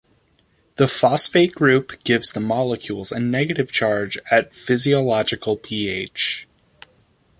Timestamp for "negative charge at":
3.19-4.51